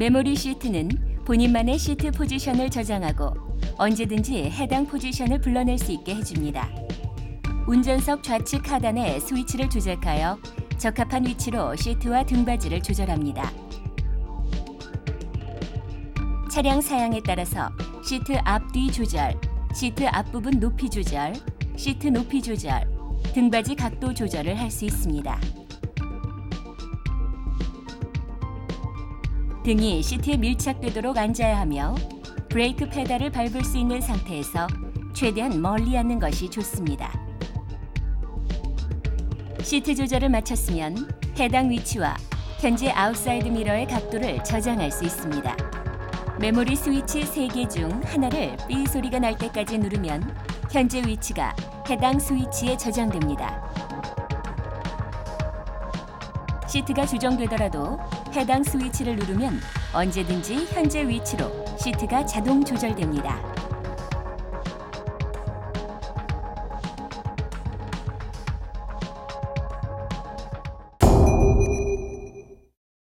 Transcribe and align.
메모리 0.00 0.34
시트는 0.34 0.88
본인만의 1.26 1.78
시트 1.78 2.10
포지션을 2.10 2.70
저장하고 2.70 3.34
언제든지 3.76 4.44
해당 4.44 4.86
포지션을 4.86 5.42
불러낼 5.42 5.76
수 5.76 5.92
있게 5.92 6.14
해줍니다. 6.14 6.70
운전석 7.66 8.22
좌측 8.22 8.72
하단에 8.72 9.20
스위치를 9.20 9.68
조작하여 9.68 10.38
적합한 10.78 11.26
위치로 11.26 11.76
시트와 11.76 12.24
등받이를 12.24 12.82
조절합니다. 12.82 13.52
차량 16.50 16.80
사양에 16.80 17.20
따라서 17.22 17.68
시트 18.02 18.38
앞뒤 18.42 18.90
조절, 18.90 19.38
시트 19.74 20.06
앞부분 20.06 20.58
높이 20.60 20.88
조절, 20.88 21.34
시트 21.76 22.06
높이 22.08 22.40
조절, 22.40 22.88
등받이 23.34 23.74
각도 23.74 24.14
조절을 24.14 24.58
할 24.58 24.70
수 24.70 24.86
있습니다. 24.86 25.38
등이 29.62 30.02
시트에 30.02 30.38
밀착되도록 30.38 31.18
앉아야 31.18 31.60
하며 31.60 31.94
브레이크 32.48 32.88
페달을 32.88 33.30
밟을 33.30 33.62
수 33.62 33.76
있는 33.76 34.00
상태에서 34.00 34.66
최대한 35.14 35.60
멀리 35.60 35.96
앉는 35.98 36.18
것이 36.18 36.48
좋습니다. 36.48 37.12
시트 39.62 39.94
조절을 39.94 40.30
마쳤으면 40.30 41.08
해당 41.38 41.70
위치와 41.70 42.16
현재 42.58 42.90
outside 42.90 43.48
mirror의 43.48 43.86
각도를 43.86 44.42
저장할 44.44 44.90
수 44.90 45.04
있습니다. 45.04 45.56
메모리 46.40 46.74
스위치 46.74 47.20
3개 47.20 47.68
중 47.68 48.00
하나를 48.04 48.56
삐 48.66 48.86
소리가 48.86 49.18
날 49.18 49.36
때까지 49.36 49.78
누르면 49.78 50.34
현재 50.70 51.02
위치가 51.02 51.54
해당 51.88 52.18
스위치에 52.18 52.78
저장됩니다. 52.78 53.89
시트가 56.70 57.04
조정되더라도 57.04 57.98
해당 58.32 58.62
스위치를 58.62 59.16
누르면 59.16 59.60
언제든지 59.92 60.66
현재 60.66 61.06
위치로 61.06 61.50
시트가 61.76 62.24
자동 62.24 62.64
조절됩니다. 62.64 63.59